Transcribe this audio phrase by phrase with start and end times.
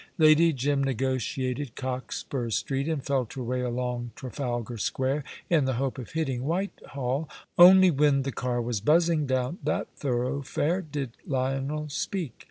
[0.17, 5.99] Lady Jim negotiated Cockspur Street and felt her way along Trafalgar Square in the hope
[5.99, 7.29] of hitting Whitehall.
[7.55, 12.33] Only when the car was buzzing down that thoroughfare did Lionel speak.